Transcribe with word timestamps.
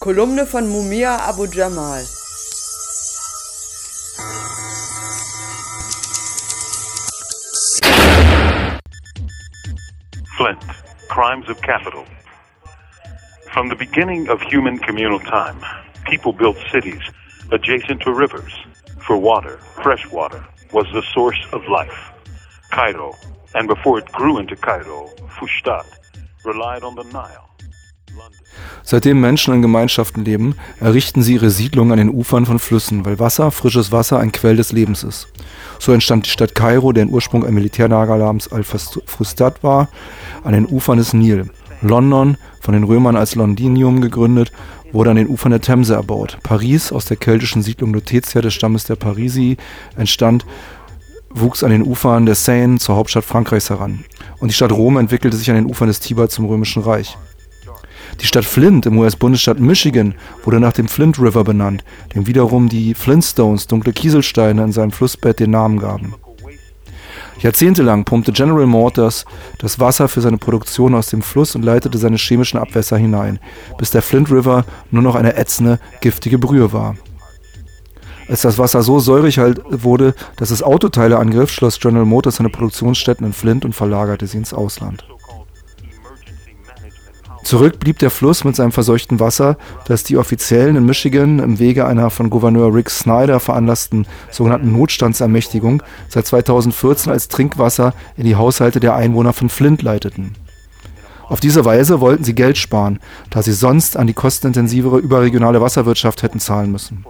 Kolumne 0.00 0.46
von 0.46 0.68
Mumia 0.68 1.18
Abu 1.28 1.48
Jamal. 1.48 2.04
Flint, 10.36 10.62
Crimes 11.08 11.48
of 11.48 11.60
Capital. 11.62 12.04
From 13.52 13.68
the 13.68 13.74
beginning 13.74 14.28
of 14.28 14.40
human 14.40 14.78
communal 14.78 15.18
time, 15.18 15.58
people 16.06 16.32
built 16.32 16.56
cities 16.70 17.02
adjacent 17.50 18.00
to 18.02 18.12
rivers, 18.12 18.52
for 19.04 19.16
water, 19.18 19.58
fresh 19.82 20.06
water, 20.12 20.46
was 20.72 20.86
the 20.92 21.02
source 21.12 21.44
of 21.52 21.66
life. 21.66 22.12
Cairo, 22.70 23.16
and 23.56 23.66
before 23.66 23.98
it 23.98 24.06
grew 24.12 24.38
into 24.38 24.54
Cairo, 24.54 25.08
Fustat, 25.36 25.86
relied 26.44 26.84
on 26.84 26.94
the 26.94 27.02
Nile. 27.02 27.48
Seitdem 28.82 29.20
Menschen 29.20 29.54
in 29.54 29.62
Gemeinschaften 29.62 30.24
leben, 30.24 30.54
errichten 30.80 31.22
sie 31.22 31.34
ihre 31.34 31.50
Siedlungen 31.50 31.92
an 31.92 31.98
den 31.98 32.08
Ufern 32.08 32.46
von 32.46 32.58
Flüssen, 32.58 33.04
weil 33.04 33.18
Wasser, 33.18 33.50
frisches 33.50 33.92
Wasser, 33.92 34.18
ein 34.18 34.32
Quell 34.32 34.56
des 34.56 34.72
Lebens 34.72 35.04
ist. 35.04 35.28
So 35.78 35.92
entstand 35.92 36.26
die 36.26 36.30
Stadt 36.30 36.54
Kairo, 36.54 36.92
deren 36.92 37.10
Ursprung 37.10 37.44
ein 37.44 37.54
Militärlager 37.54 38.16
namens 38.16 38.48
Al-Fustat 38.50 39.62
war, 39.62 39.88
an 40.42 40.54
den 40.54 40.66
Ufern 40.66 40.98
des 40.98 41.12
Nil. 41.12 41.50
London, 41.82 42.36
von 42.60 42.74
den 42.74 42.84
Römern 42.84 43.16
als 43.16 43.34
Londinium 43.34 44.00
gegründet, 44.00 44.52
wurde 44.92 45.10
an 45.10 45.16
den 45.16 45.28
Ufern 45.28 45.50
der 45.50 45.60
Themse 45.60 45.94
erbaut. 45.94 46.38
Paris, 46.42 46.90
aus 46.90 47.04
der 47.04 47.16
keltischen 47.16 47.62
Siedlung 47.62 47.92
Lutetia 47.92 48.40
des 48.40 48.54
Stammes 48.54 48.84
der 48.84 48.96
Parisi 48.96 49.58
entstand, 49.96 50.44
wuchs 51.30 51.62
an 51.62 51.70
den 51.70 51.82
Ufern 51.82 52.26
der 52.26 52.34
Seine 52.34 52.78
zur 52.78 52.96
Hauptstadt 52.96 53.24
Frankreichs 53.24 53.70
heran. 53.70 54.04
Und 54.38 54.48
die 54.48 54.54
Stadt 54.54 54.72
Rom 54.72 54.96
entwickelte 54.96 55.36
sich 55.36 55.50
an 55.50 55.56
den 55.56 55.66
Ufern 55.66 55.88
des 55.88 56.00
Tiber 56.00 56.28
zum 56.28 56.46
Römischen 56.46 56.82
Reich. 56.82 57.16
Die 58.20 58.26
Stadt 58.26 58.44
Flint 58.44 58.86
im 58.86 58.98
US-Bundesstaat 58.98 59.60
Michigan 59.60 60.14
wurde 60.44 60.60
nach 60.60 60.72
dem 60.72 60.88
Flint 60.88 61.18
River 61.18 61.44
benannt, 61.44 61.84
dem 62.14 62.26
wiederum 62.26 62.68
die 62.68 62.94
Flintstones, 62.94 63.66
dunkle 63.66 63.92
Kieselsteine, 63.92 64.64
in 64.64 64.72
seinem 64.72 64.90
Flussbett 64.90 65.40
den 65.40 65.50
Namen 65.50 65.78
gaben. 65.78 66.14
Jahrzehntelang 67.40 68.04
pumpte 68.04 68.32
General 68.32 68.66
Motors 68.66 69.24
das 69.58 69.78
Wasser 69.78 70.08
für 70.08 70.20
seine 70.20 70.38
Produktion 70.38 70.94
aus 70.94 71.08
dem 71.08 71.22
Fluss 71.22 71.54
und 71.54 71.64
leitete 71.64 71.96
seine 71.96 72.16
chemischen 72.16 72.58
Abwässer 72.58 72.96
hinein, 72.96 73.38
bis 73.78 73.92
der 73.92 74.02
Flint 74.02 74.30
River 74.30 74.64
nur 74.90 75.02
noch 75.02 75.14
eine 75.14 75.36
ätzende, 75.36 75.78
giftige 76.00 76.38
Brühe 76.38 76.72
war. 76.72 76.96
Als 78.28 78.42
das 78.42 78.58
Wasser 78.58 78.82
so 78.82 78.98
säurig 78.98 79.38
halt 79.38 79.62
wurde, 79.70 80.14
dass 80.36 80.50
es 80.50 80.62
Autoteile 80.62 81.18
angriff, 81.18 81.50
schloss 81.50 81.80
General 81.80 82.04
Motors 82.04 82.36
seine 82.36 82.50
Produktionsstätten 82.50 83.26
in 83.26 83.32
Flint 83.32 83.64
und 83.64 83.74
verlagerte 83.74 84.26
sie 84.26 84.36
ins 84.36 84.52
Ausland. 84.52 85.06
Zurück 87.48 87.80
blieb 87.80 87.98
der 87.98 88.10
Fluss 88.10 88.44
mit 88.44 88.56
seinem 88.56 88.72
verseuchten 88.72 89.20
Wasser, 89.20 89.56
das 89.86 90.04
die 90.04 90.18
Offiziellen 90.18 90.76
in 90.76 90.84
Michigan 90.84 91.38
im 91.38 91.58
Wege 91.58 91.86
einer 91.86 92.10
von 92.10 92.28
Gouverneur 92.28 92.74
Rick 92.74 92.90
Snyder 92.90 93.40
veranlassten 93.40 94.06
sogenannten 94.30 94.70
Notstandsermächtigung 94.72 95.82
seit 96.10 96.26
2014 96.26 97.10
als 97.10 97.28
Trinkwasser 97.28 97.94
in 98.18 98.24
die 98.24 98.36
Haushalte 98.36 98.80
der 98.80 98.96
Einwohner 98.96 99.32
von 99.32 99.48
Flint 99.48 99.80
leiteten. 99.80 100.34
Auf 101.26 101.40
diese 101.40 101.64
Weise 101.64 102.00
wollten 102.00 102.22
sie 102.22 102.34
Geld 102.34 102.58
sparen, 102.58 102.98
da 103.30 103.40
sie 103.40 103.54
sonst 103.54 103.96
an 103.96 104.06
die 104.06 104.12
kostenintensivere 104.12 104.98
überregionale 104.98 105.62
Wasserwirtschaft 105.62 106.22
hätten 106.22 106.40
zahlen 106.40 106.70
müssen. 106.70 107.06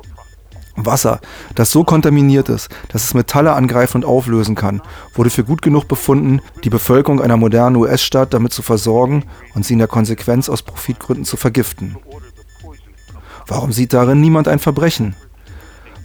Wasser, 0.86 1.20
das 1.54 1.70
so 1.70 1.84
kontaminiert 1.84 2.48
ist, 2.48 2.68
dass 2.88 3.04
es 3.04 3.14
Metalle 3.14 3.52
angreifen 3.52 3.98
und 3.98 4.04
auflösen 4.04 4.54
kann, 4.54 4.82
wurde 5.14 5.30
für 5.30 5.44
gut 5.44 5.62
genug 5.62 5.88
befunden, 5.88 6.40
die 6.64 6.70
Bevölkerung 6.70 7.20
einer 7.20 7.36
modernen 7.36 7.76
US-Stadt 7.76 8.34
damit 8.34 8.52
zu 8.52 8.62
versorgen 8.62 9.24
und 9.54 9.64
sie 9.64 9.74
in 9.74 9.78
der 9.78 9.88
Konsequenz 9.88 10.48
aus 10.48 10.62
Profitgründen 10.62 11.24
zu 11.24 11.36
vergiften. 11.36 11.96
Warum 13.46 13.72
sieht 13.72 13.92
darin 13.92 14.20
niemand 14.20 14.46
ein 14.46 14.58
Verbrechen? 14.58 15.16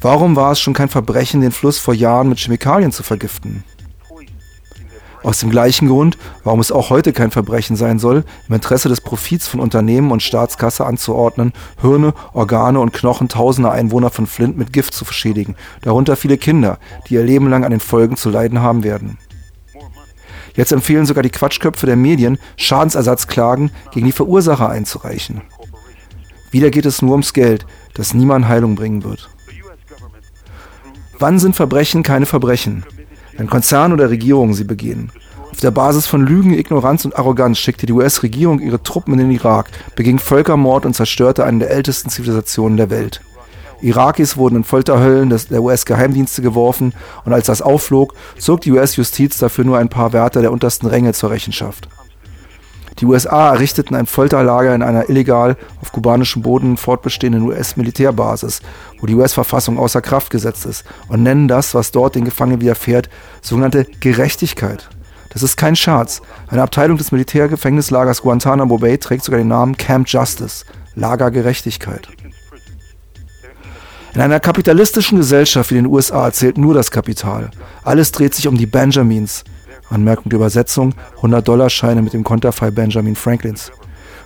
Warum 0.01 0.35
war 0.35 0.51
es 0.51 0.59
schon 0.59 0.73
kein 0.73 0.89
Verbrechen, 0.89 1.41
den 1.41 1.51
Fluss 1.51 1.77
vor 1.77 1.93
Jahren 1.93 2.29
mit 2.29 2.39
Chemikalien 2.39 2.91
zu 2.91 3.03
vergiften? 3.03 3.63
Aus 5.23 5.39
dem 5.39 5.49
gleichen 5.49 5.87
Grund, 5.87 6.17
warum 6.43 6.59
es 6.59 6.71
auch 6.71 6.89
heute 6.89 7.13
kein 7.13 7.31
Verbrechen 7.31 7.77
sein 7.77 7.97
soll, 7.97 8.25
im 8.49 8.55
Interesse 8.55 8.89
des 8.89 8.99
Profits 8.99 9.47
von 9.47 9.61
Unternehmen 9.61 10.11
und 10.11 10.21
Staatskasse 10.21 10.85
anzuordnen, 10.85 11.53
Hirne, 11.81 12.13
Organe 12.33 12.79
und 12.79 12.91
Knochen 12.91 13.29
tausender 13.29 13.71
Einwohner 13.71 14.09
von 14.09 14.27
Flint 14.27 14.57
mit 14.57 14.73
Gift 14.73 14.93
zu 14.93 15.05
verschädigen, 15.05 15.55
darunter 15.81 16.17
viele 16.17 16.37
Kinder, 16.37 16.77
die 17.07 17.13
ihr 17.13 17.23
Leben 17.23 17.49
lang 17.49 17.63
an 17.63 17.71
den 17.71 17.79
Folgen 17.79 18.17
zu 18.17 18.29
leiden 18.29 18.59
haben 18.59 18.83
werden. 18.83 19.17
Jetzt 20.55 20.73
empfehlen 20.73 21.05
sogar 21.05 21.23
die 21.23 21.29
Quatschköpfe 21.29 21.85
der 21.85 21.95
Medien, 21.95 22.37
Schadensersatzklagen 22.57 23.71
gegen 23.91 24.05
die 24.05 24.11
Verursacher 24.11 24.69
einzureichen. 24.69 25.41
Wieder 26.51 26.69
geht 26.69 26.85
es 26.85 27.01
nur 27.01 27.11
ums 27.11 27.33
Geld, 27.33 27.65
das 27.93 28.13
niemand 28.13 28.47
Heilung 28.47 28.75
bringen 28.75 29.03
wird. 29.03 29.29
Wann 31.17 31.39
sind 31.39 31.55
Verbrechen 31.55 32.03
keine 32.03 32.25
Verbrechen? 32.25 32.83
Wenn 33.37 33.47
Konzern 33.47 33.93
oder 33.93 34.09
Regierungen 34.09 34.53
sie 34.53 34.63
begehen. 34.63 35.11
Auf 35.51 35.59
der 35.59 35.71
Basis 35.71 36.07
von 36.07 36.25
Lügen, 36.25 36.53
Ignoranz 36.53 37.05
und 37.05 37.17
Arroganz 37.17 37.59
schickte 37.59 37.85
die 37.85 37.93
US-Regierung 37.93 38.59
ihre 38.59 38.81
Truppen 38.81 39.13
in 39.13 39.19
den 39.19 39.31
Irak, 39.31 39.69
beging 39.95 40.17
Völkermord 40.17 40.85
und 40.85 40.95
zerstörte 40.95 41.43
eine 41.43 41.59
der 41.59 41.71
ältesten 41.71 42.09
Zivilisationen 42.09 42.77
der 42.77 42.89
Welt. 42.89 43.21
Irakis 43.81 44.37
wurden 44.37 44.57
in 44.57 44.63
Folterhöllen 44.63 45.29
der 45.29 45.61
US-Geheimdienste 45.61 46.41
geworfen 46.41 46.93
und 47.25 47.33
als 47.33 47.47
das 47.47 47.61
aufflog, 47.61 48.13
zog 48.37 48.61
die 48.61 48.71
US-Justiz 48.71 49.37
dafür 49.37 49.65
nur 49.65 49.77
ein 49.77 49.89
paar 49.89 50.13
Wärter 50.13 50.41
der 50.41 50.51
untersten 50.51 50.87
Ränge 50.87 51.13
zur 51.13 51.31
Rechenschaft. 51.31 51.89
Die 52.99 53.05
USA 53.05 53.53
errichteten 53.53 53.95
ein 53.95 54.05
Folterlager 54.05 54.75
in 54.75 54.83
einer 54.83 55.09
illegal 55.09 55.57
auf 55.81 55.91
kubanischem 55.91 56.41
Boden 56.41 56.77
fortbestehenden 56.77 57.43
US-Militärbasis, 57.43 58.61
wo 58.99 59.07
die 59.07 59.15
US-Verfassung 59.15 59.79
außer 59.79 60.01
Kraft 60.01 60.29
gesetzt 60.29 60.65
ist, 60.65 60.85
und 61.07 61.23
nennen 61.23 61.47
das, 61.47 61.73
was 61.73 61.91
dort 61.91 62.15
den 62.15 62.25
Gefangenen 62.25 62.61
widerfährt, 62.61 63.09
sogenannte 63.41 63.85
Gerechtigkeit. 63.99 64.89
Das 65.29 65.41
ist 65.41 65.57
kein 65.57 65.75
Scherz. 65.75 66.21
Eine 66.47 66.61
Abteilung 66.61 66.97
des 66.97 67.11
Militärgefängnislagers 67.11 68.21
Guantanamo 68.21 68.77
Bay 68.77 68.97
trägt 68.99 69.23
sogar 69.23 69.39
den 69.39 69.47
Namen 69.47 69.75
Camp 69.75 70.07
Justice, 70.07 70.63
Lager 70.95 71.31
Gerechtigkeit. 71.31 72.07
In 74.13 74.21
einer 74.21 74.39
kapitalistischen 74.39 75.17
Gesellschaft 75.17 75.71
wie 75.71 75.75
den 75.75 75.87
USA 75.87 76.31
zählt 76.31 76.59
nur 76.59 76.75
das 76.75 76.91
Kapital. 76.91 77.49
Alles 77.83 78.11
dreht 78.11 78.35
sich 78.35 78.47
um 78.47 78.55
die 78.55 78.67
Benjamins, 78.67 79.43
Anmerkung 79.93 80.29
der 80.29 80.37
Übersetzung, 80.37 80.93
100-Dollar-Scheine 81.21 82.01
mit 82.01 82.13
dem 82.13 82.23
Konterfei 82.23 82.71
Benjamin 82.71 83.15
Franklins. 83.15 83.71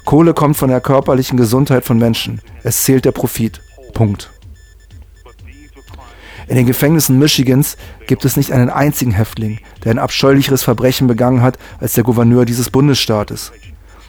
Kohle 0.05 0.33
kommt 0.33 0.57
von 0.57 0.69
der 0.69 0.81
körperlichen 0.81 1.38
Gesundheit 1.38 1.83
von 1.83 1.97
Menschen. 1.97 2.41
Es 2.63 2.83
zählt 2.83 3.05
der 3.05 3.11
Profit. 3.11 3.61
Punkt. 3.94 4.31
In 6.47 6.56
den 6.56 6.66
Gefängnissen 6.66 7.19
Michigans 7.19 7.75
gibt 8.07 8.23
es 8.23 8.38
nicht 8.38 8.53
einen 8.53 8.69
einzigen 8.69 9.11
Häftling, 9.11 9.59
der 9.83 9.91
ein 9.91 10.00
abscheulicheres 10.00 10.63
Verbrechen 10.63 11.07
begangen 11.07 11.41
hat 11.41 11.57
als 11.81 11.94
der 11.94 12.06
Gouverneur 12.06 12.45
dieses 12.45 12.69
Bundesstaates. 12.69 13.51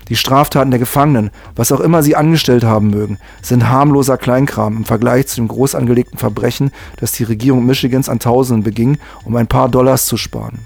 Die 0.08 0.16
Straftaten 0.16 0.70
der 0.70 0.78
Gefangenen, 0.78 1.30
was 1.56 1.72
auch 1.72 1.80
immer 1.80 2.02
sie 2.02 2.16
angestellt 2.16 2.64
haben 2.64 2.90
mögen, 2.90 3.18
sind 3.42 3.68
harmloser 3.68 4.16
Kleinkram 4.16 4.76
im 4.76 4.84
Vergleich 4.84 5.26
zu 5.26 5.36
dem 5.36 5.48
groß 5.48 5.74
angelegten 5.74 6.18
Verbrechen, 6.18 6.70
das 6.96 7.12
die 7.12 7.24
Regierung 7.24 7.66
Michigans 7.66 8.08
an 8.08 8.20
Tausenden 8.20 8.62
beging, 8.62 8.98
um 9.24 9.34
ein 9.36 9.48
paar 9.48 9.68
Dollars 9.68 10.06
zu 10.06 10.16
sparen. 10.16 10.60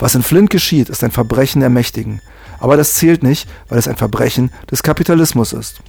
Was 0.00 0.14
in 0.14 0.22
Flint 0.22 0.50
geschieht, 0.50 0.88
ist 0.88 1.04
ein 1.04 1.10
Verbrechen 1.10 1.60
der 1.60 1.70
Mächtigen. 1.70 2.20
Aber 2.58 2.76
das 2.76 2.94
zählt 2.94 3.22
nicht, 3.22 3.48
weil 3.68 3.78
es 3.78 3.86
ein 3.86 3.96
Verbrechen 3.96 4.50
des 4.70 4.82
Kapitalismus 4.82 5.52
ist. 5.52 5.80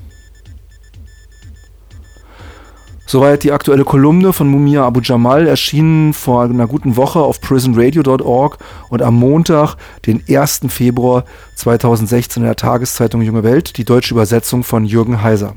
Soweit 3.07 3.43
die 3.43 3.51
aktuelle 3.51 3.83
Kolumne 3.83 4.31
von 4.31 4.47
Mumia 4.47 4.85
Abu 4.85 5.01
Jamal, 5.01 5.47
erschienen 5.47 6.13
vor 6.13 6.43
einer 6.43 6.67
guten 6.67 6.95
Woche 6.95 7.19
auf 7.19 7.41
prisonradio.org 7.41 8.57
und 8.89 9.01
am 9.01 9.15
Montag, 9.15 9.75
den 10.05 10.23
1. 10.29 10.61
Februar 10.69 11.25
2016 11.55 12.43
in 12.43 12.47
der 12.47 12.55
Tageszeitung 12.55 13.21
Junge 13.21 13.43
Welt, 13.43 13.77
die 13.77 13.85
deutsche 13.85 14.13
Übersetzung 14.13 14.63
von 14.63 14.85
Jürgen 14.85 15.21
Heiser. 15.21 15.55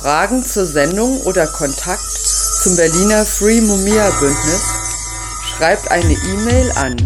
Fragen 0.00 0.42
zur 0.42 0.64
Sendung 0.64 1.20
oder 1.22 1.46
Kontakt 1.46 2.00
zum 2.62 2.74
Berliner 2.74 3.26
Free 3.26 3.60
Mumia 3.60 4.08
Bündnis, 4.18 4.62
schreibt 5.54 5.90
eine 5.90 6.14
E-Mail 6.14 6.72
an 6.76 6.96